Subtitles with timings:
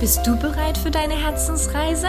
[0.00, 2.08] Bist du bereit für deine Herzensreise?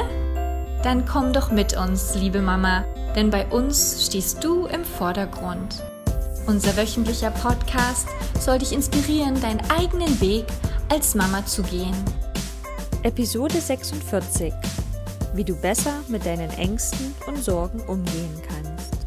[0.81, 2.85] Dann komm doch mit uns, liebe Mama,
[3.17, 5.83] denn bei uns stehst du im Vordergrund.
[6.47, 8.07] Unser wöchentlicher Podcast
[8.39, 10.45] soll dich inspirieren, deinen eigenen Weg
[10.87, 11.93] als Mama zu gehen.
[13.03, 14.53] Episode 46.
[15.33, 19.05] Wie du besser mit deinen Ängsten und Sorgen umgehen kannst.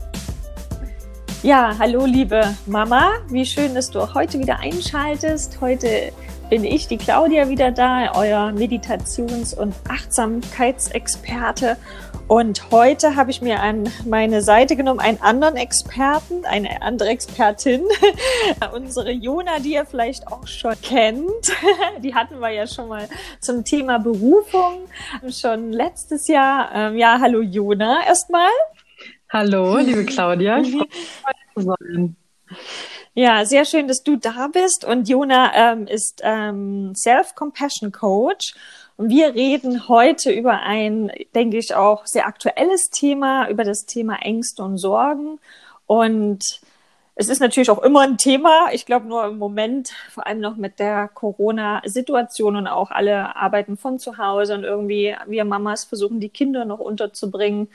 [1.42, 5.58] Ja, hallo liebe Mama, wie schön, dass du auch heute wieder einschaltest.
[5.62, 6.12] Heute
[6.54, 11.76] bin ich, die Claudia, wieder da, euer Meditations- und Achtsamkeitsexperte.
[12.28, 17.82] Und heute habe ich mir an meine Seite genommen einen anderen Experten, eine andere Expertin,
[18.72, 21.52] unsere Jona, die ihr vielleicht auch schon kennt.
[21.98, 23.08] Die hatten wir ja schon mal
[23.40, 24.86] zum Thema Berufung
[25.30, 26.70] schon letztes Jahr.
[26.72, 28.50] Ähm, ja, hallo Jona erstmal.
[29.28, 30.60] Hallo, liebe Claudia.
[30.60, 32.16] Ich freue mich, zu sein.
[33.16, 34.84] Ja, sehr schön, dass du da bist.
[34.84, 38.54] Und Jona ähm, ist ähm, Self-Compassion Coach.
[38.96, 44.16] Und wir reden heute über ein, denke ich, auch sehr aktuelles Thema, über das Thema
[44.20, 45.38] Ängste und Sorgen.
[45.86, 46.42] Und
[47.14, 48.70] es ist natürlich auch immer ein Thema.
[48.72, 53.76] Ich glaube nur im Moment, vor allem noch mit der Corona-Situation und auch alle arbeiten
[53.76, 57.68] von zu Hause und irgendwie wir Mamas versuchen, die Kinder noch unterzubringen.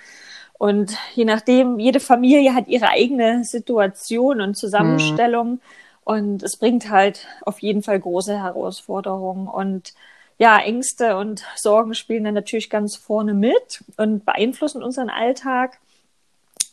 [0.60, 5.52] Und je nachdem, jede Familie hat ihre eigene Situation und Zusammenstellung.
[5.52, 5.60] Mhm.
[6.04, 9.48] Und es bringt halt auf jeden Fall große Herausforderungen.
[9.48, 9.94] Und
[10.38, 15.80] ja, Ängste und Sorgen spielen dann natürlich ganz vorne mit und beeinflussen unseren Alltag.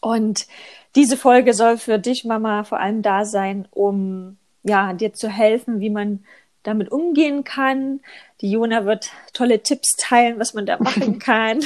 [0.00, 0.48] Und
[0.97, 5.78] diese Folge soll für dich, Mama, vor allem da sein, um ja, dir zu helfen,
[5.78, 6.25] wie man
[6.67, 8.00] damit umgehen kann.
[8.41, 11.61] Die Jona wird tolle Tipps teilen, was man da machen kann.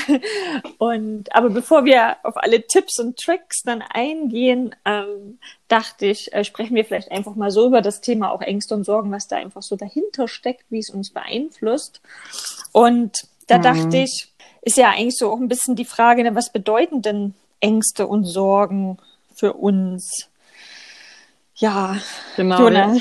[0.79, 6.45] Und aber bevor wir auf alle Tipps und Tricks dann eingehen, ähm, dachte ich, äh,
[6.45, 9.37] sprechen wir vielleicht einfach mal so über das Thema auch Ängste und Sorgen, was da
[9.37, 12.00] einfach so dahinter steckt, wie es uns beeinflusst.
[12.72, 13.62] Und da mhm.
[13.62, 14.32] dachte ich,
[14.62, 18.25] ist ja eigentlich so auch ein bisschen die Frage, ne, was bedeuten denn Ängste und
[18.25, 18.99] Sorgen
[19.34, 20.30] für uns?
[21.60, 21.97] Ja,
[22.37, 22.69] genau.
[22.71, 22.94] Ja.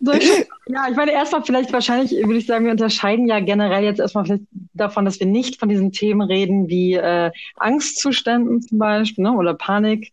[0.00, 4.24] ja, ich meine, erstmal vielleicht wahrscheinlich würde ich sagen, wir unterscheiden ja generell jetzt erstmal
[4.24, 9.32] vielleicht davon, dass wir nicht von diesen Themen reden wie äh, Angstzuständen zum Beispiel ne,
[9.32, 10.12] oder Panik,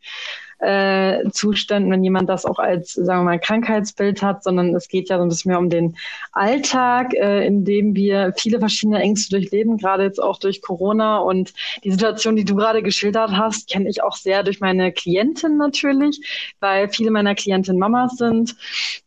[0.59, 5.09] äh, Zuständen, wenn jemand das auch als, sagen wir mal, Krankheitsbild hat, sondern es geht
[5.09, 5.97] ja so ein bisschen mehr um den
[6.31, 11.17] Alltag, äh, in dem wir viele verschiedene Ängste durchleben, gerade jetzt auch durch Corona.
[11.17, 11.53] Und
[11.83, 16.19] die Situation, die du gerade geschildert hast, kenne ich auch sehr durch meine Klientin natürlich,
[16.59, 18.55] weil viele meiner Klientinnen Mamas sind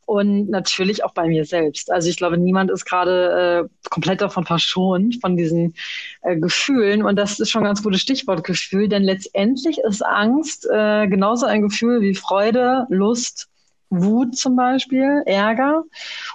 [0.07, 1.91] und natürlich auch bei mir selbst.
[1.91, 5.75] Also ich glaube, niemand ist gerade äh, komplett davon verschont, von diesen
[6.23, 7.03] äh, Gefühlen.
[7.03, 11.47] Und das ist schon ein ganz gutes Stichwort Gefühl, denn letztendlich ist Angst äh, genauso
[11.47, 13.49] ein Gefühl wie Freude, Lust,
[13.91, 15.85] Wut zum Beispiel, Ärger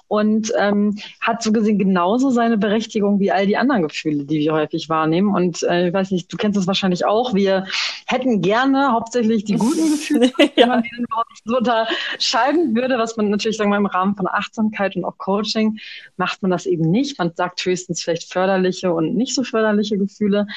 [0.08, 4.54] und ähm, hat so gesehen genauso seine Berechtigung wie all die anderen Gefühle, die wir
[4.54, 5.34] häufig wahrnehmen.
[5.34, 7.34] Und äh, ich weiß nicht, du kennst das wahrscheinlich auch.
[7.34, 7.66] Wir
[8.08, 10.64] hätten gerne hauptsächlich die guten Gefühle, ja.
[10.64, 14.28] wenn man die überhaupt so unterscheiden würde, was man natürlich sagen wir im Rahmen von
[14.28, 15.78] Achtsamkeit und auch Coaching
[16.18, 17.20] macht man das eben nicht.
[17.20, 20.48] Man sagt höchstens vielleicht förderliche und nicht so förderliche Gefühle.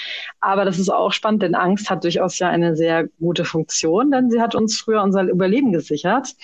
[0.40, 4.30] Aber das ist auch spannend, denn Angst hat durchaus ja eine sehr gute Funktion, denn
[4.30, 6.34] sie hat uns früher unser Überleben gesichert.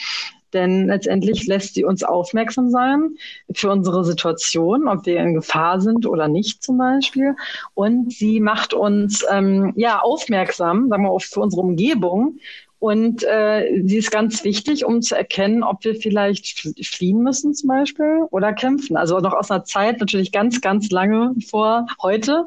[0.52, 3.16] Denn letztendlich lässt sie uns aufmerksam sein
[3.52, 7.36] für unsere Situation, ob wir in Gefahr sind oder nicht zum Beispiel.
[7.74, 12.38] Und sie macht uns ähm, ja aufmerksam, sagen wir, für unsere Umgebung.
[12.80, 17.68] Und äh, sie ist ganz wichtig, um zu erkennen, ob wir vielleicht fliehen müssen zum
[17.68, 18.96] Beispiel oder kämpfen.
[18.96, 22.46] Also noch aus einer Zeit natürlich ganz, ganz lange vor heute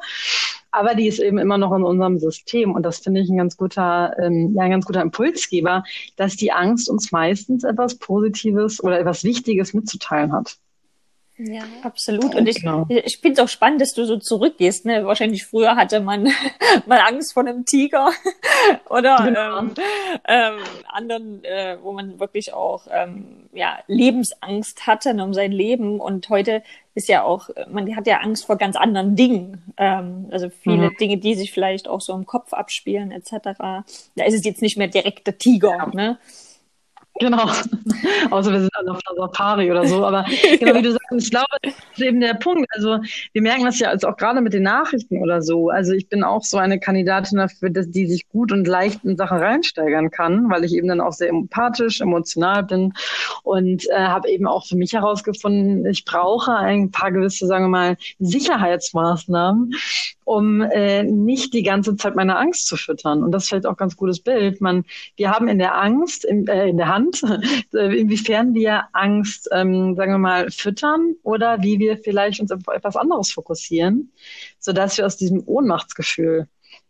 [0.73, 2.72] aber die ist eben immer noch in unserem System.
[2.73, 5.83] Und das finde ich ein ganz guter, ähm, ja, ein ganz guter Impulsgeber,
[6.16, 10.57] dass die Angst uns meistens etwas Positives oder etwas Wichtiges mitzuteilen hat.
[11.38, 12.35] Ja, absolut.
[12.35, 12.85] Und ich, genau.
[12.88, 14.85] ich finde es auch spannend, dass du so zurückgehst.
[14.85, 15.05] Ne?
[15.05, 16.29] Wahrscheinlich früher hatte man
[16.85, 18.11] mal Angst vor einem Tiger
[18.89, 19.59] oder genau.
[19.59, 19.73] ähm,
[20.28, 25.99] ähm, anderen, äh, wo man wirklich auch ähm, ja, Lebensangst hatte ne, um sein Leben.
[25.99, 26.61] Und heute
[26.93, 29.73] ist ja auch, man hat ja Angst vor ganz anderen Dingen.
[29.78, 30.97] Ähm, also viele mhm.
[30.97, 33.31] Dinge, die sich vielleicht auch so im Kopf abspielen, etc.
[34.16, 35.78] Da ist es jetzt nicht mehr direkt der Tiger.
[35.78, 35.87] Ja.
[35.87, 36.17] Ne?
[37.19, 37.45] Genau.
[38.31, 40.03] Außer wir sind auf der Safari oder so.
[40.05, 40.25] Aber
[40.59, 42.67] genau wie du sagst, ich glaube, das ist eben der Punkt.
[42.73, 42.99] Also
[43.33, 45.69] wir merken das ja also auch gerade mit den Nachrichten oder so.
[45.69, 49.15] Also ich bin auch so eine Kandidatin dafür, dass die sich gut und leicht in
[49.15, 52.93] Sachen reinsteigern kann, weil ich eben dann auch sehr empathisch, emotional bin
[53.43, 57.69] und äh, habe eben auch für mich herausgefunden, ich brauche ein paar gewisse, sagen wir
[57.69, 59.73] mal, Sicherheitsmaßnahmen,
[60.23, 63.23] um äh, nicht die ganze Zeit meine Angst zu füttern.
[63.23, 64.61] Und das ist vielleicht auch ganz gutes Bild.
[64.61, 67.03] Man, wir haben in der Angst, in, äh, in der Hand,
[67.73, 72.61] äh, inwiefern wir Angst, ähm, sagen wir mal, füttern oder wie wir vielleicht uns auf
[72.73, 74.11] etwas anderes fokussieren,
[74.59, 76.47] sodass wir aus diesem Ohnmachtsgefühl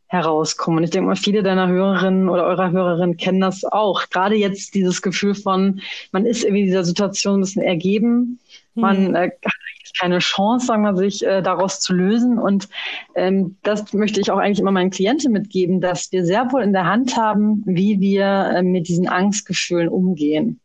[0.07, 0.77] herauskommen.
[0.77, 4.10] Und ich denke mal, viele deiner Hörerinnen oder eurer Hörerinnen kennen das auch.
[4.10, 5.81] Gerade jetzt dieses Gefühl von,
[6.12, 8.39] man ist irgendwie dieser Situation ein bisschen ergeben,
[8.75, 9.16] man hm.
[9.16, 9.54] äh, hat
[9.98, 12.38] keine Chance, sagen wir sich, äh, daraus zu lösen.
[12.38, 12.69] Und
[13.16, 16.74] ähm, das möchte ich auch eigentlich immer meinen Klienten mitgeben, dass wir sehr wohl in
[16.74, 18.25] der Hand haben, wie wir
[18.56, 20.60] äh, mit diesen Angstgefühlen umgehen.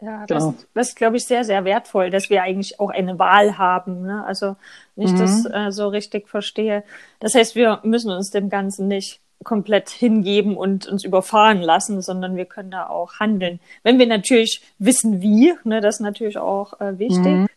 [0.00, 0.52] Ja, genau.
[0.52, 4.02] das, das ist, glaube ich, sehr, sehr wertvoll, dass wir eigentlich auch eine Wahl haben.
[4.02, 4.24] Ne?
[4.26, 4.56] Also,
[4.96, 5.18] wenn ich mhm.
[5.18, 6.84] das äh, so richtig verstehe.
[7.20, 12.36] Das heißt, wir müssen uns dem Ganzen nicht komplett hingeben und uns überfahren lassen, sondern
[12.36, 13.60] wir können da auch handeln.
[13.82, 17.24] Wenn wir natürlich wissen, wie, ne, das ist natürlich auch äh, wichtig.
[17.24, 17.48] Mhm.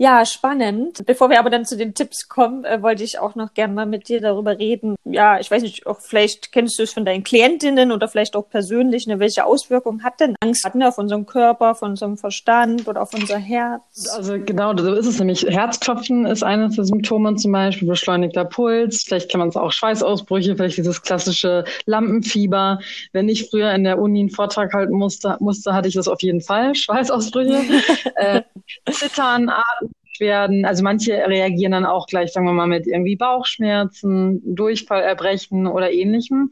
[0.00, 1.04] Ja, spannend.
[1.06, 3.84] Bevor wir aber dann zu den Tipps kommen, äh, wollte ich auch noch gerne mal
[3.84, 4.94] mit dir darüber reden.
[5.04, 8.48] Ja, ich weiß nicht, auch vielleicht kennst du es von deinen Klientinnen oder vielleicht auch
[8.48, 13.02] persönlich, ne, welche Auswirkungen hat denn Angst ne, auf unseren Körper, auf unserem Verstand oder
[13.02, 14.08] auf unser Herz?
[14.14, 15.44] Also genau, so ist es nämlich.
[15.44, 19.02] Herzklopfen ist eines der Symptome zum Beispiel, beschleunigter Puls.
[19.02, 22.78] Vielleicht kann man es auch Schweißausbrüche, vielleicht dieses klassische Lampenfieber.
[23.12, 26.22] Wenn ich früher in der Uni einen Vortrag halten musste, musste hatte ich das auf
[26.22, 27.64] jeden Fall, Schweißausbrüche.
[28.14, 28.42] äh,
[28.92, 29.50] Zittern,
[30.20, 30.64] Werden.
[30.64, 35.92] Also manche reagieren dann auch gleich, sagen wir mal, mit irgendwie Bauchschmerzen, Durchfall, Erbrechen oder
[35.92, 36.50] ähnlichem.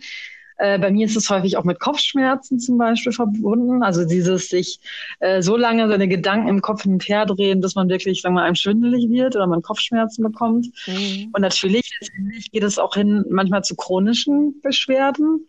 [0.58, 3.82] Äh, bei mir ist es häufig auch mit Kopfschmerzen zum Beispiel verbunden.
[3.82, 4.80] Also dieses sich
[5.20, 8.34] äh, so lange seine Gedanken im Kopf hin und her drehen, dass man wirklich, sagen
[8.34, 10.68] wir mal, einem schwindelig wird oder man Kopfschmerzen bekommt.
[10.86, 11.30] Mhm.
[11.32, 11.90] Und natürlich
[12.52, 15.46] geht es auch hin manchmal zu chronischen Beschwerden.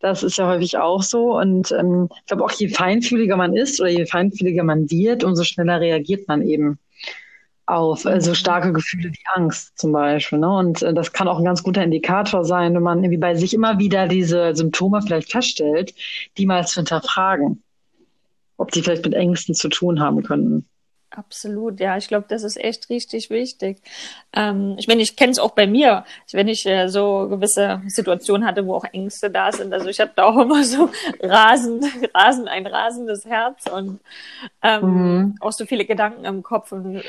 [0.00, 1.36] Das ist ja häufig auch so.
[1.36, 5.44] Und ähm, ich glaube auch, je feinfühliger man ist oder je feinfühliger man wird, umso
[5.44, 6.78] schneller reagiert man eben
[7.68, 10.38] auf äh, so starke Gefühle wie Angst zum Beispiel.
[10.38, 10.50] Ne?
[10.50, 13.52] Und äh, das kann auch ein ganz guter Indikator sein, wenn man irgendwie bei sich
[13.52, 15.94] immer wieder diese Symptome vielleicht feststellt,
[16.38, 17.62] die mal zu hinterfragen,
[18.56, 20.66] ob die vielleicht mit Ängsten zu tun haben könnten.
[21.10, 23.82] Absolut, ja, ich glaube, das ist echt richtig wichtig.
[24.32, 28.46] Ähm, ich meine, ich kenne es auch bei mir, wenn ich äh, so gewisse Situationen
[28.46, 29.72] hatte, wo auch Ängste da sind.
[29.72, 30.90] Also ich habe da auch immer so
[31.20, 34.00] rasend, rasend, ein rasendes Herz und
[34.62, 35.34] ähm, mhm.
[35.40, 36.72] auch so viele Gedanken im Kopf.
[36.72, 37.02] Und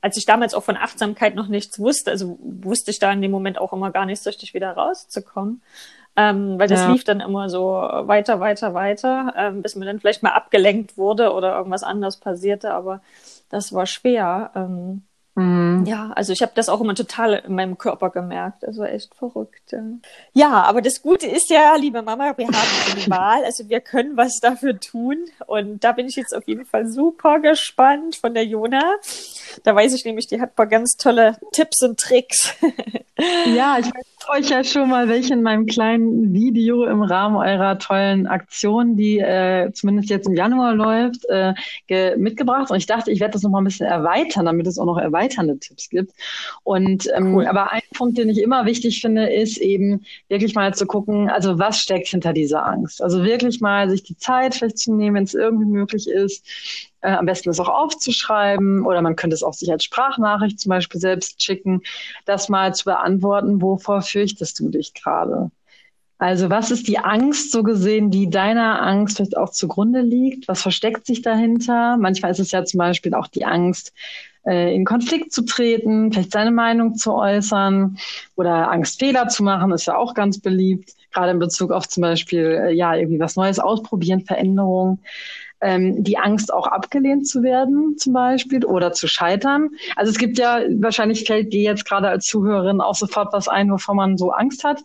[0.00, 3.30] als ich damals auch von Achtsamkeit noch nichts wusste, also wusste ich da in dem
[3.30, 5.62] Moment auch immer gar nicht so richtig wieder rauszukommen.
[6.14, 6.92] Ähm, weil das ja.
[6.92, 11.32] lief dann immer so weiter, weiter, weiter, ähm, bis man dann vielleicht mal abgelenkt wurde
[11.32, 13.00] oder irgendwas anderes passierte, aber
[13.48, 14.50] das war schwer.
[14.54, 15.84] Ähm, Mhm.
[15.86, 18.66] Ja, also ich habe das auch immer total in meinem Körper gemerkt.
[18.66, 19.72] Also echt verrückt.
[19.72, 19.82] Ja.
[20.34, 23.44] ja, aber das Gute ist ja, liebe Mama, wir haben eine Wahl.
[23.44, 25.24] Also wir können was dafür tun.
[25.46, 28.96] Und da bin ich jetzt auf jeden Fall super gespannt von der Jona.
[29.62, 32.54] Da weiß ich nämlich, die hat ein paar ganz tolle Tipps und Tricks.
[33.54, 37.78] ja, ich weiß euch ja schon mal welche in meinem kleinen Video im Rahmen eurer
[37.78, 41.54] tollen Aktion, die äh, zumindest jetzt im Januar läuft, äh,
[42.16, 42.70] mitgebracht.
[42.70, 44.98] Und ich dachte, ich werde das noch mal ein bisschen erweitern, damit es auch noch
[44.98, 46.12] erweiternde Tipps gibt.
[46.62, 47.46] Und ähm, cool.
[47.46, 51.58] aber ein Punkt, den ich immer wichtig finde, ist eben wirklich mal zu gucken, also
[51.58, 53.02] was steckt hinter dieser Angst.
[53.02, 57.12] Also wirklich mal sich die Zeit vielleicht zu nehmen, wenn es irgendwie möglich ist, äh,
[57.12, 61.00] am besten das auch aufzuschreiben oder man könnte es auch sich als Sprachnachricht zum Beispiel
[61.00, 61.82] selbst schicken,
[62.24, 65.50] das mal zu beantworten, wovor fürchtest du dich gerade?
[66.18, 70.46] Also was ist die Angst so gesehen, die deiner Angst vielleicht auch zugrunde liegt?
[70.46, 71.96] Was versteckt sich dahinter?
[71.96, 73.92] Manchmal ist es ja zum Beispiel auch die Angst,
[74.46, 77.98] äh, in Konflikt zu treten, vielleicht seine Meinung zu äußern
[78.36, 82.02] oder Angst, Fehler zu machen, ist ja auch ganz beliebt, gerade in Bezug auf zum
[82.02, 85.00] Beispiel, äh, ja, irgendwie was Neues ausprobieren, Veränderung
[85.62, 89.70] ähm, die Angst auch abgelehnt zu werden zum Beispiel oder zu scheitern.
[89.96, 93.70] Also es gibt ja, wahrscheinlich fällt dir jetzt gerade als Zuhörerin auch sofort was ein,
[93.70, 94.82] wovor man so Angst hat.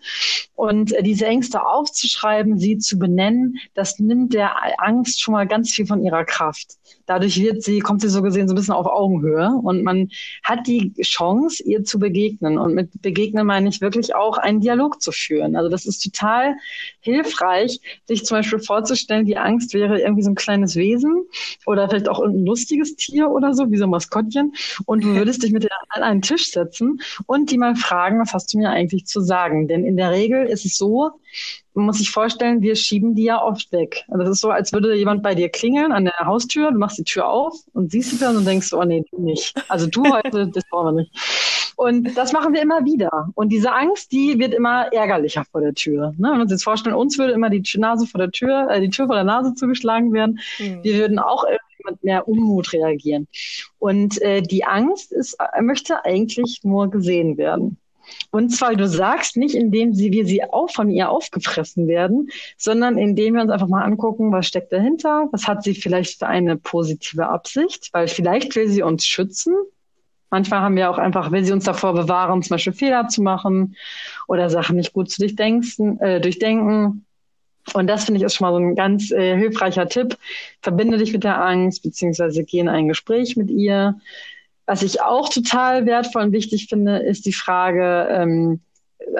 [0.56, 5.72] Und äh, diese Ängste aufzuschreiben, sie zu benennen, das nimmt der Angst schon mal ganz
[5.72, 6.78] viel von ihrer Kraft.
[7.08, 10.10] Dadurch wird sie, kommt sie so gesehen so ein bisschen auf Augenhöhe und man
[10.44, 12.58] hat die Chance, ihr zu begegnen.
[12.58, 15.56] Und mit begegnen meine ich wirklich auch einen Dialog zu führen.
[15.56, 16.56] Also das ist total
[17.00, 21.26] hilfreich, sich zum Beispiel vorzustellen, die Angst wäre irgendwie so ein kleines Wesen
[21.66, 24.54] oder vielleicht auch ein lustiges Tier oder so, wie so ein Maskottchen.
[24.86, 28.34] Und du würdest dich mit denen an einen Tisch setzen und die mal fragen, was
[28.34, 29.70] hast du mir eigentlich zu sagen?
[29.70, 31.12] Denn in der Regel ist es so,
[31.74, 34.03] man muss sich vorstellen, wir schieben die ja oft weg.
[34.08, 36.98] Also das ist so, als würde jemand bei dir klingeln an der Haustür, du machst
[36.98, 39.53] die Tür auf und siehst die Person und denkst, oh nee, du nicht.
[39.70, 41.74] Also du heute, das brauchen wir nicht.
[41.75, 43.29] Und das machen wir immer wieder.
[43.36, 46.13] Und diese Angst, die wird immer ärgerlicher vor der Tür.
[46.17, 46.29] Ne?
[46.29, 48.89] Wenn wir uns jetzt vorstellen, uns würde immer die Nase vor der Tür, äh, die
[48.89, 50.84] Tür vor der Nase zugeschlagen werden, mhm.
[50.84, 51.46] wir würden auch
[51.88, 53.27] mit mehr Unmut reagieren.
[53.79, 57.77] Und äh, die Angst ist, äh, möchte eigentlich nur gesehen werden.
[58.32, 62.98] Und zwar, du sagst nicht, indem sie, wir sie auch von ihr aufgefressen werden, sondern
[62.98, 66.58] indem wir uns einfach mal angucken, was steckt dahinter, was hat sie vielleicht für eine
[66.58, 69.56] positive Absicht, weil vielleicht will sie uns schützen.
[70.30, 73.76] Manchmal haben wir auch einfach, will sie uns davor bewahren, zum Beispiel Fehler zu machen
[74.28, 76.00] oder Sachen nicht gut zu durchdenken.
[76.02, 77.06] Äh, durchdenken.
[77.74, 80.18] Und das finde ich ist schon mal so ein ganz äh, hilfreicher Tipp.
[80.62, 84.00] Verbinde dich mit der Angst, beziehungsweise geh in ein Gespräch mit ihr
[84.68, 88.60] was ich auch total wertvoll und wichtig finde, ist die Frage, ähm,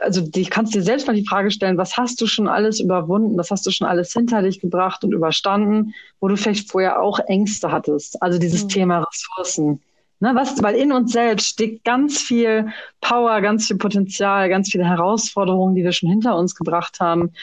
[0.02, 3.38] also die kannst dir selbst mal die Frage stellen, was hast du schon alles überwunden,
[3.38, 7.20] was hast du schon alles hinter dich gebracht und überstanden, wo du vielleicht vorher auch
[7.20, 8.22] Ängste hattest.
[8.22, 8.70] Also dieses mhm.
[8.70, 9.82] Thema Ressourcen.
[10.20, 12.70] Ne, was, weil in uns selbst steckt ganz viel
[13.02, 17.34] Power, ganz viel Potenzial, ganz viele Herausforderungen, die wir schon hinter uns gebracht haben.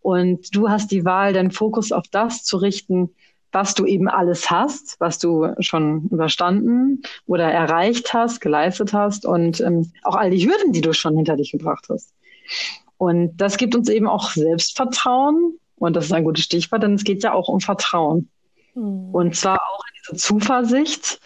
[0.00, 3.10] Und du hast die Wahl, deinen Fokus auf das zu richten,
[3.52, 9.60] was du eben alles hast, was du schon überstanden oder erreicht hast, geleistet hast und
[9.60, 12.12] ähm, auch all die Hürden, die du schon hinter dich gebracht hast.
[12.96, 15.58] Und das gibt uns eben auch Selbstvertrauen.
[15.76, 18.28] Und das ist ein gutes Stichwort, denn es geht ja auch um Vertrauen.
[18.74, 19.10] Mhm.
[19.12, 21.20] Und zwar auch diese Zuversicht,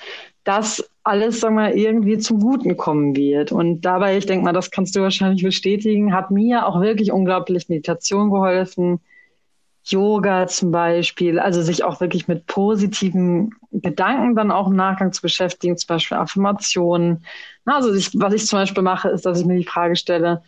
[0.44, 3.52] dass alles, sagen wir, irgendwie zum Guten kommen wird.
[3.52, 7.68] Und dabei, ich denke mal, das kannst du wahrscheinlich bestätigen, hat mir auch wirklich unglaublich
[7.68, 9.00] Meditation geholfen,
[9.86, 15.22] Yoga zum Beispiel, also sich auch wirklich mit positiven Gedanken dann auch im Nachgang zu
[15.22, 17.24] beschäftigen, zum Beispiel Affirmationen.
[17.64, 20.42] Also ich, was ich zum Beispiel mache, ist, dass ich mir die Frage stelle,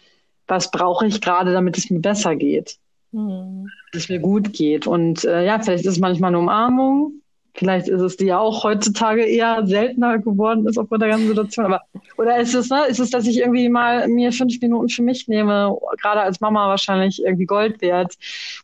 [0.49, 2.79] was brauche ich gerade, damit es mir besser geht,
[3.13, 3.69] hm.
[3.93, 4.87] dass es mir gut geht.
[4.87, 7.21] Und äh, ja, vielleicht ist es manchmal eine Umarmung,
[7.55, 11.67] Vielleicht ist es die ja auch heutzutage eher seltener geworden ist aufgrund der ganzen Situation.
[11.67, 11.83] Aber
[12.17, 15.29] oder ist es, ne, ist es, dass ich irgendwie mal mir fünf Minuten für mich
[15.29, 18.15] nehme, gerade als Mama wahrscheinlich irgendwie Gold wert,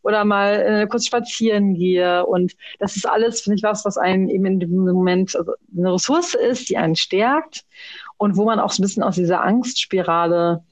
[0.02, 2.24] oder mal äh, kurz spazieren gehe.
[2.26, 5.94] Und das ist alles, finde ich, was, was einen eben in dem Moment also eine
[5.94, 7.64] Ressource ist, die einen stärkt
[8.16, 10.62] und wo man auch so ein bisschen aus dieser Angstspirale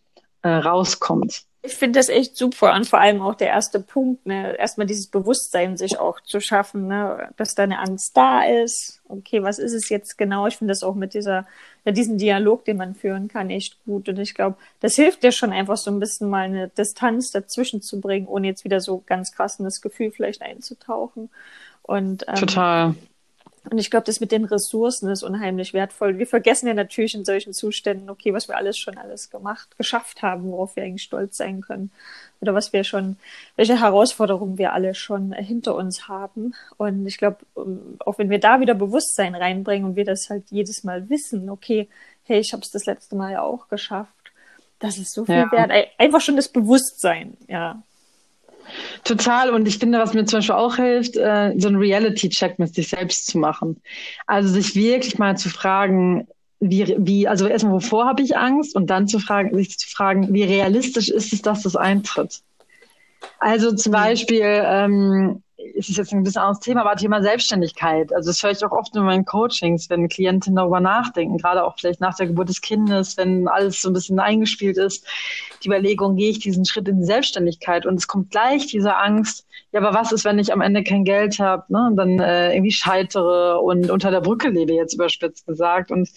[0.43, 1.45] äh, rauskommt.
[1.65, 5.07] Ich finde das echt super und vor allem auch der erste Punkt, ne, erstmal dieses
[5.07, 9.01] Bewusstsein sich auch zu schaffen, ne, dass deine Angst da ist.
[9.09, 10.49] Okay, was ist es jetzt genau?
[10.49, 11.47] Ich finde das auch mit dieser,
[11.85, 14.09] ja, diesen Dialog, den man führen kann, echt gut.
[14.09, 17.81] Und ich glaube, das hilft dir schon einfach so ein bisschen mal eine Distanz dazwischen
[17.81, 21.31] zu bringen, ohne jetzt wieder so ganz krass in das Gefühl vielleicht einzutauchen.
[21.83, 22.95] Und ähm, total.
[23.71, 26.19] Und ich glaube, das mit den Ressourcen ist unheimlich wertvoll.
[26.19, 30.23] Wir vergessen ja natürlich in solchen Zuständen, okay, was wir alles schon alles gemacht, geschafft
[30.23, 31.93] haben, worauf wir eigentlich stolz sein können.
[32.41, 33.17] Oder was wir schon,
[33.55, 36.55] welche Herausforderungen wir alle schon hinter uns haben.
[36.77, 37.39] Und ich glaube,
[38.01, 41.89] auch wenn wir da wieder Bewusstsein reinbringen und wir das halt jedes Mal wissen, okay,
[42.25, 44.11] hey, ich habe es das letzte Mal ja auch geschafft.
[44.81, 45.53] Das ist so viel ja.
[45.53, 45.71] wert.
[45.99, 47.81] Einfach schon das Bewusstsein, ja.
[49.05, 49.51] Total.
[49.51, 52.89] Und ich finde, was mir zum Beispiel auch hilft, äh, so ein Reality-Check mit sich
[52.89, 53.81] selbst zu machen.
[54.27, 56.27] Also sich wirklich mal zu fragen,
[56.61, 58.77] wie, wie, also erstmal, wovor habe ich Angst?
[58.77, 62.41] Und dann zu fragen, sich zu fragen, wie realistisch ist es, dass das eintritt?
[63.39, 63.97] Also zum mhm.
[63.97, 65.43] Beispiel, ähm,
[65.75, 68.13] ist es jetzt ein bisschen anderes Thema, aber Thema Selbstständigkeit.
[68.13, 71.77] Also das höre ich auch oft in meinen Coachings, wenn Klientinnen darüber nachdenken, gerade auch
[71.79, 75.07] vielleicht nach der Geburt des Kindes, wenn alles so ein bisschen eingespielt ist,
[75.63, 79.47] die Überlegung, gehe ich diesen Schritt in die Selbstständigkeit und es kommt gleich diese Angst,
[79.73, 82.53] ja, aber was ist, wenn ich am Ende kein Geld habe, ne, und dann äh,
[82.53, 85.91] irgendwie scheitere und unter der Brücke lebe, jetzt überspitzt gesagt.
[85.91, 86.11] Und,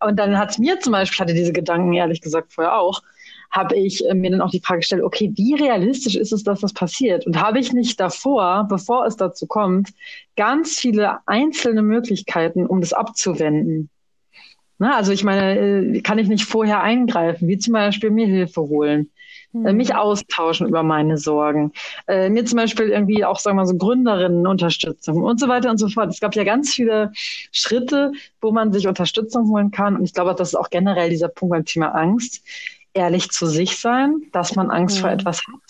[0.00, 3.02] und dann hat mir zum Beispiel, hatte diese Gedanken ehrlich gesagt vorher auch,
[3.50, 6.60] habe ich äh, mir dann auch die Frage gestellt, okay, wie realistisch ist es, dass
[6.60, 7.26] das passiert?
[7.26, 9.90] Und habe ich nicht davor, bevor es dazu kommt,
[10.36, 13.90] ganz viele einzelne Möglichkeiten, um das abzuwenden?
[14.78, 18.60] Na, also ich meine, äh, kann ich nicht vorher eingreifen, wie zum Beispiel mir Hilfe
[18.60, 19.10] holen,
[19.52, 19.74] mhm.
[19.74, 21.72] mich austauschen über meine Sorgen,
[22.08, 25.78] äh, mir zum Beispiel irgendwie auch, sagen wir mal, so Gründerinnen-Unterstützung und so weiter und
[25.78, 26.10] so fort.
[26.10, 27.10] Es gab ja ganz viele
[27.52, 28.12] Schritte,
[28.42, 29.96] wo man sich Unterstützung holen kann.
[29.96, 32.42] Und ich glaube, das ist auch generell dieser Punkt beim Thema Angst
[32.96, 35.00] ehrlich zu sich sein, dass man Angst mhm.
[35.02, 35.60] vor etwas hat,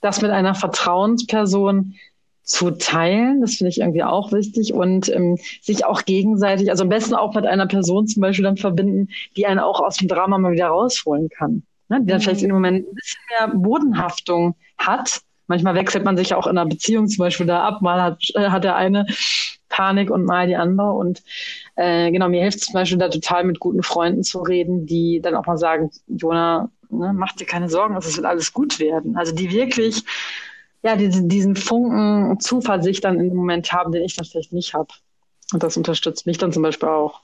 [0.00, 1.94] das mit einer Vertrauensperson
[2.42, 6.88] zu teilen, das finde ich irgendwie auch wichtig und ähm, sich auch gegenseitig, also am
[6.88, 10.38] besten auch mit einer Person zum Beispiel dann verbinden, die einen auch aus dem Drama
[10.38, 12.00] mal wieder rausholen kann, ne?
[12.02, 12.22] die dann mhm.
[12.22, 15.22] vielleicht im Moment ein bisschen mehr Bodenhaftung hat.
[15.48, 18.22] Manchmal wechselt man sich ja auch in einer Beziehung zum Beispiel da ab, mal hat,
[18.34, 19.06] äh, hat der eine
[19.76, 20.92] Panik und mal die andere.
[20.92, 21.22] Und
[21.74, 25.34] äh, genau, mir hilft zum Beispiel da total mit guten Freunden zu reden, die dann
[25.34, 29.16] auch mal sagen, Jona, ne, mach dir keine Sorgen, es wird alles gut werden.
[29.16, 30.02] Also die wirklich
[30.82, 34.88] ja, diesen, diesen Funken Zuversicht dann im Moment haben, den ich dann vielleicht nicht habe.
[35.52, 37.20] Und das unterstützt mich dann zum Beispiel auch.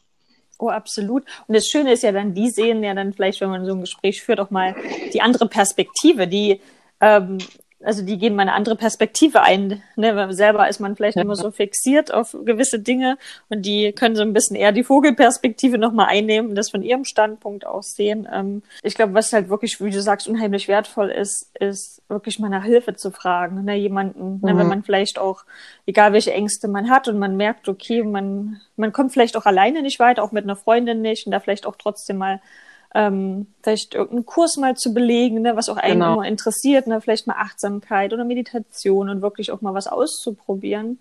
[0.58, 1.24] Oh, absolut.
[1.46, 3.80] Und das Schöne ist ja dann, die sehen ja dann vielleicht, wenn man so ein
[3.80, 4.74] Gespräch führt, auch mal
[5.12, 6.60] die andere Perspektive, die
[7.00, 7.38] ähm,
[7.84, 9.82] also die gehen mal eine andere Perspektive ein.
[9.96, 10.32] Ne?
[10.32, 11.22] Selber ist man vielleicht ja.
[11.22, 15.78] immer so fixiert auf gewisse Dinge und die können so ein bisschen eher die Vogelperspektive
[15.78, 18.28] nochmal einnehmen, das von ihrem Standpunkt aus sehen.
[18.32, 22.48] Ähm, ich glaube, was halt wirklich, wie du sagst, unheimlich wertvoll ist, ist wirklich mal
[22.48, 23.64] nach Hilfe zu fragen.
[23.64, 23.76] Ne?
[23.76, 24.40] Jemanden, mhm.
[24.42, 24.56] ne?
[24.56, 24.68] wenn mhm.
[24.68, 25.44] man vielleicht auch,
[25.86, 29.82] egal welche Ängste man hat und man merkt, okay, man, man kommt vielleicht auch alleine
[29.82, 32.40] nicht weiter, auch mit einer Freundin nicht und da vielleicht auch trotzdem mal
[32.94, 36.14] ähm, vielleicht irgendeinen Kurs mal zu belegen, ne, was auch einen genau.
[36.14, 40.98] immer interessiert, ne, vielleicht mal Achtsamkeit oder Meditation und wirklich auch mal was auszuprobieren,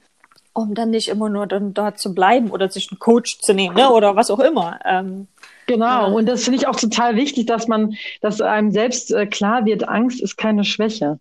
[0.54, 3.76] um dann nicht immer nur dann dort zu bleiben oder sich einen Coach zu nehmen
[3.76, 4.80] ne, oder was auch immer.
[4.86, 5.28] Ähm,
[5.68, 6.14] Genau, ja.
[6.14, 9.88] und das finde ich auch total wichtig, dass man, dass einem selbst äh, klar wird,
[9.88, 11.18] Angst ist keine Schwäche.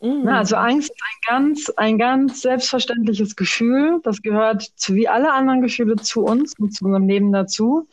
[0.00, 0.22] Mm.
[0.24, 4.00] Na, also Angst ist ein ganz, ein ganz selbstverständliches Gefühl.
[4.04, 7.88] Das gehört zu wie alle anderen Gefühle zu uns und zu unserem Leben dazu.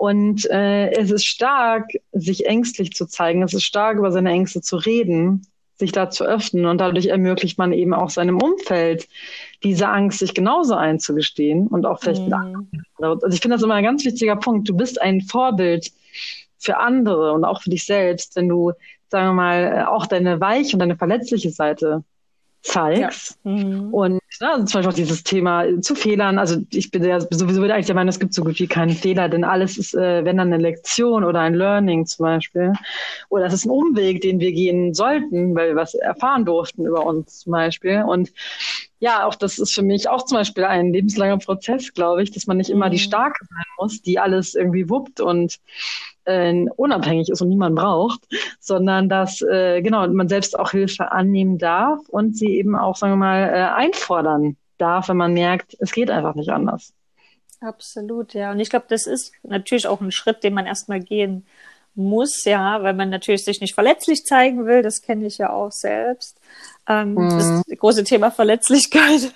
[0.00, 3.42] Und äh, es ist stark, sich ängstlich zu zeigen.
[3.42, 6.64] Es ist stark, über seine Ängste zu reden, sich da zu öffnen.
[6.64, 9.06] Und dadurch ermöglicht man eben auch seinem Umfeld,
[9.62, 12.66] diese Angst sich genauso einzugestehen und auch vielleicht mhm.
[12.98, 14.70] Also ich finde das immer ein ganz wichtiger Punkt.
[14.70, 15.92] Du bist ein Vorbild
[16.56, 18.72] für andere und auch für dich selbst, wenn du,
[19.10, 22.04] sagen wir mal, auch deine weiche und deine verletzliche Seite
[22.62, 23.38] zeigst.
[23.44, 23.50] Ja.
[23.50, 23.92] Mhm.
[23.92, 26.38] Und ja, zum Beispiel auch dieses Thema zu Fehlern.
[26.38, 29.28] Also ich bin ja sowieso eigentlich der Meinung, es gibt so gut wie keinen Fehler,
[29.28, 32.72] denn alles ist, äh, wenn dann eine Lektion oder ein Learning zum Beispiel.
[33.28, 37.04] Oder es ist ein Umweg, den wir gehen sollten, weil wir was erfahren durften über
[37.04, 38.02] uns zum Beispiel.
[38.02, 38.32] Und
[39.00, 42.46] ja, auch das ist für mich auch zum Beispiel ein lebenslanger Prozess, glaube ich, dass
[42.46, 42.92] man nicht immer mhm.
[42.92, 45.56] die Starke sein muss, die alles irgendwie wuppt und
[46.24, 48.20] äh, unabhängig ist und niemand braucht,
[48.60, 53.14] sondern dass äh, genau man selbst auch Hilfe annehmen darf und sie eben auch, sagen
[53.14, 56.92] wir mal, äh, einfordern darf, wenn man merkt, es geht einfach nicht anders.
[57.60, 58.52] Absolut, ja.
[58.52, 61.46] Und ich glaube, das ist natürlich auch ein Schritt, den man erstmal gehen
[61.94, 64.82] muss, ja, weil man natürlich sich nicht verletzlich zeigen will.
[64.82, 66.40] Das kenne ich ja auch selbst.
[66.88, 67.28] Ähm, mhm.
[67.30, 69.32] Das große Thema Verletzlichkeit.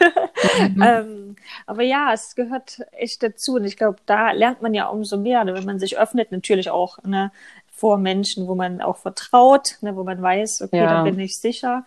[0.59, 0.83] Mhm.
[0.87, 3.55] ähm, aber ja, es gehört echt dazu.
[3.55, 6.99] Und ich glaube, da lernt man ja umso mehr, wenn man sich öffnet, natürlich auch
[7.05, 7.33] ne,
[7.71, 10.87] vor Menschen, wo man auch vertraut, ne, wo man weiß, okay, ja.
[10.87, 11.85] da bin ich sicher.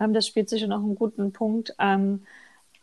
[0.00, 1.74] Ähm, das spielt sicher noch einen guten Punkt.
[1.78, 2.24] Ähm,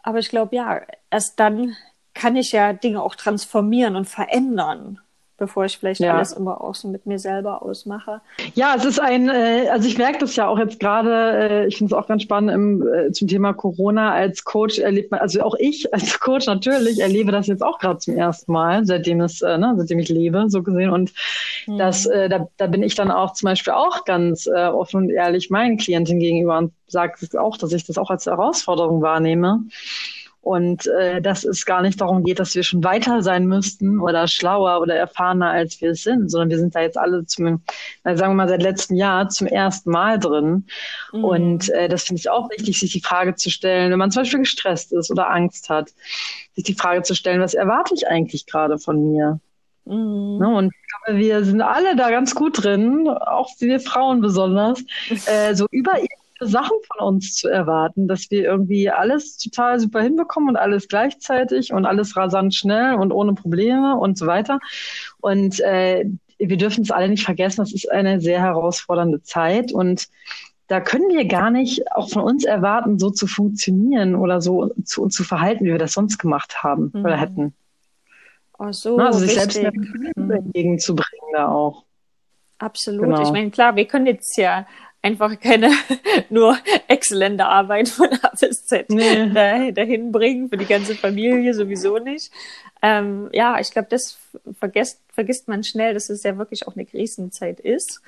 [0.03, 1.75] aber ich glaube, ja, erst dann
[2.13, 4.99] kann ich ja Dinge auch transformieren und verändern
[5.37, 6.15] bevor ich vielleicht ja.
[6.15, 8.21] alles immer auch so mit mir selber ausmache.
[8.53, 11.77] Ja, es ist ein, äh, also ich merke das ja auch jetzt gerade, äh, ich
[11.77, 15.41] finde es auch ganz spannend im, äh, zum Thema Corona als Coach erlebt man, also
[15.41, 19.41] auch ich als Coach natürlich erlebe das jetzt auch gerade zum ersten Mal, seitdem es,
[19.41, 20.89] äh, ne, seitdem ich lebe, so gesehen.
[20.89, 21.13] Und
[21.67, 21.77] mhm.
[21.77, 25.09] das, äh, da, da bin ich dann auch zum Beispiel auch ganz äh, offen und
[25.09, 29.63] ehrlich meinen Klienten gegenüber und sage auch, dass ich das auch als Herausforderung wahrnehme.
[30.45, 34.27] Und äh, dass es gar nicht darum geht, dass wir schon weiter sein müssten oder
[34.27, 37.63] schlauer oder erfahrener, als wir es sind, sondern wir sind da jetzt alle zum,
[38.03, 40.67] sagen wir mal, seit letztem Jahr zum ersten Mal drin.
[41.11, 41.23] Mhm.
[41.23, 44.21] Und äh, das finde ich auch wichtig, sich die Frage zu stellen, wenn man zum
[44.21, 45.89] Beispiel gestresst ist oder Angst hat,
[46.53, 49.39] sich die Frage zu stellen, was erwarte ich eigentlich gerade von mir?
[49.85, 50.37] Mhm.
[50.37, 54.79] Ne, und ich glaube, wir sind alle da ganz gut drin, auch wir Frauen besonders,
[55.25, 55.93] äh, so über
[56.39, 61.71] Sachen von uns zu erwarten, dass wir irgendwie alles total super hinbekommen und alles gleichzeitig
[61.71, 64.59] und alles rasant schnell und ohne Probleme und so weiter.
[65.21, 66.05] Und äh,
[66.37, 70.09] wir dürfen es alle nicht vergessen, das ist eine sehr herausfordernde Zeit und
[70.67, 75.03] da können wir gar nicht auch von uns erwarten, so zu funktionieren oder so zu
[75.03, 77.05] uns zu verhalten, wie wir das sonst gemacht haben mhm.
[77.05, 77.53] oder hätten.
[78.57, 79.53] Oh, so, also sich wichtig.
[79.53, 79.81] selbst
[80.15, 80.31] mhm.
[80.31, 81.83] entgegenzubringen da auch.
[82.57, 83.03] Absolut.
[83.03, 83.21] Genau.
[83.21, 84.65] Ich meine, klar, wir können jetzt ja
[85.05, 85.69] einfach keine
[86.31, 89.71] nur exzellente Arbeit von A bis Z nee.
[89.71, 92.31] dahin bringen, für die ganze Familie sowieso nicht.
[92.81, 94.17] Ähm, ja, ich glaube, das
[94.59, 98.01] vergisst, vergisst man schnell, dass es ja wirklich auch eine Krisenzeit ist.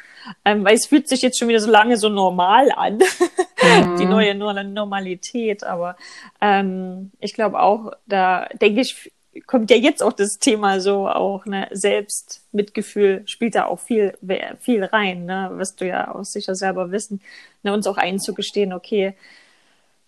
[0.44, 2.98] Ähm, weil es fühlt sich jetzt schon wieder so lange so normal an,
[3.62, 3.98] mhm.
[3.98, 5.64] die neue Normalität.
[5.64, 5.98] Aber
[6.42, 9.12] ähm, ich glaube auch, da denke ich,
[9.46, 14.18] kommt ja jetzt auch das Thema so auch, ne, Selbstmitgefühl spielt da auch viel,
[14.60, 17.22] viel rein, ne, wirst du ja auch sicher selber wissen,
[17.64, 19.16] ne, uns auch einzugestehen, okay,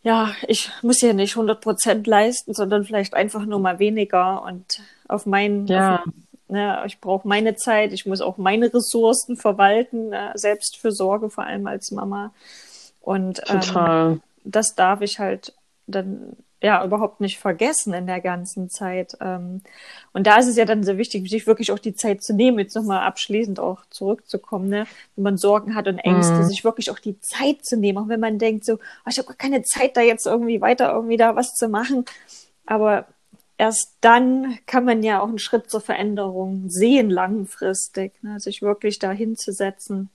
[0.01, 4.81] ja, ich muss ja nicht 100 Prozent leisten, sondern vielleicht einfach nur mal weniger und
[5.07, 5.97] auf meinen, ja.
[5.97, 6.13] Auf,
[6.47, 11.67] ne, ich brauche meine Zeit, ich muss auch meine Ressourcen verwalten, ne, Selbstfürsorge vor allem
[11.67, 12.33] als Mama
[13.01, 15.53] und ähm, das darf ich halt
[15.87, 19.17] dann ja überhaupt nicht vergessen in der ganzen Zeit.
[19.21, 19.61] Ähm,
[20.13, 22.59] und da ist es ja dann sehr wichtig, sich wirklich auch die Zeit zu nehmen,
[22.59, 24.85] jetzt nochmal abschließend auch zurückzukommen, ne?
[25.15, 26.43] wenn man Sorgen hat und Ängste, mhm.
[26.43, 29.27] sich wirklich auch die Zeit zu nehmen, auch wenn man denkt so, oh, ich habe
[29.27, 32.05] gar keine Zeit, da jetzt irgendwie weiter irgendwie da was zu machen.
[32.65, 33.05] Aber
[33.57, 38.39] erst dann kann man ja auch einen Schritt zur Veränderung sehen, langfristig, ne?
[38.39, 40.09] sich wirklich da hinzusetzen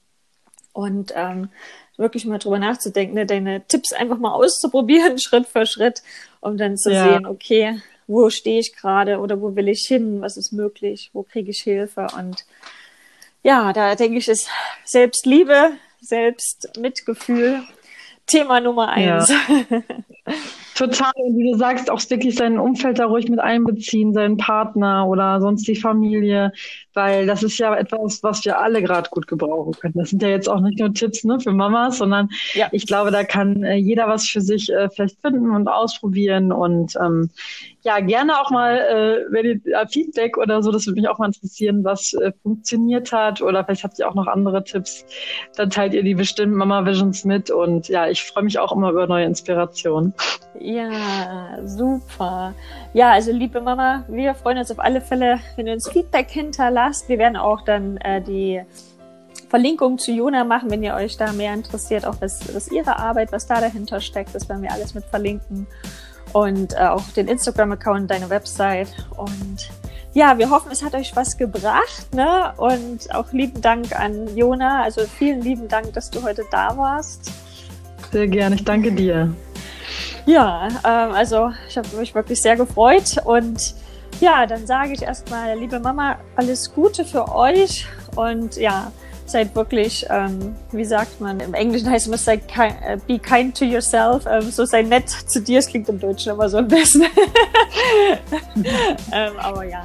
[0.74, 1.48] und ähm,
[1.96, 3.26] wirklich mal drüber nachzudenken, ne?
[3.26, 6.02] deine Tipps einfach mal auszuprobieren, Schritt für Schritt,
[6.40, 7.04] um dann zu ja.
[7.04, 11.22] sehen, okay, wo stehe ich gerade oder wo will ich hin, was ist möglich, wo
[11.22, 12.44] kriege ich Hilfe und
[13.42, 14.48] ja, da denke ich, ist
[14.85, 17.62] Selbstliebe, Selbstmitgefühl
[18.26, 19.28] Thema Nummer eins.
[19.28, 19.83] Ja.
[20.74, 21.12] Total.
[21.14, 25.40] Und wie du sagst, auch wirklich sein Umfeld da ruhig mit einbeziehen, seinen Partner oder
[25.40, 26.52] sonst die Familie,
[26.94, 29.94] weil das ist ja etwas, was wir alle gerade gut gebrauchen können.
[29.96, 32.68] Das sind ja jetzt auch nicht nur Tipps ne, für Mamas, sondern ja.
[32.72, 36.96] ich glaube, da kann äh, jeder was für sich äh, vielleicht finden und ausprobieren und
[37.00, 37.30] ähm,
[37.84, 41.18] ja, gerne auch mal, äh, wenn ihr äh, Feedback oder so, das würde mich auch
[41.18, 45.04] mal interessieren, was äh, funktioniert hat oder vielleicht habt ihr auch noch andere Tipps,
[45.54, 48.90] dann teilt ihr die bestimmt Mama Visions mit und ja, ich freue mich auch immer
[48.90, 50.14] über neue Inspirationen.
[50.64, 52.55] Ja, super.
[52.94, 57.07] Ja, also liebe Mama, wir freuen uns auf alle Fälle, wenn ihr uns Feedback hinterlasst.
[57.11, 58.62] Wir werden auch dann äh, die
[59.50, 63.31] Verlinkung zu Jona machen, wenn ihr euch da mehr interessiert, auch was, was ihre Arbeit,
[63.31, 65.66] was da dahinter steckt, das werden wir alles mit verlinken
[66.33, 68.88] und äh, auch den Instagram-Account, deine Website.
[69.18, 69.68] Und
[70.14, 72.14] ja, wir hoffen, es hat euch was gebracht.
[72.14, 72.55] Ne?
[72.57, 74.83] Und auch lieben Dank an Jona.
[74.83, 77.31] Also vielen lieben Dank, dass du heute da warst.
[78.11, 79.35] Sehr gerne, ich danke dir.
[80.26, 83.16] Ja, ähm, also ich habe mich wirklich sehr gefreut.
[83.24, 83.74] Und
[84.20, 87.87] ja, dann sage ich erstmal, liebe Mama, alles Gute für euch.
[88.16, 88.92] Und ja,
[89.26, 93.64] seid wirklich, ähm, wie sagt man, im Englischen heißt es kind, äh, be kind to
[93.64, 97.02] yourself, ähm, so sei nett zu dir, es klingt im Deutschen immer so am besten.
[99.12, 99.84] ähm, aber ja,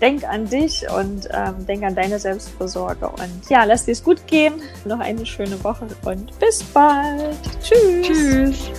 [0.00, 4.26] denk an dich und ähm, denk an deine Selbstversorge und ja, lass dir es gut
[4.26, 7.36] gehen, noch eine schöne Woche und bis bald.
[7.62, 8.06] Tschüss.
[8.06, 8.70] Tschüss.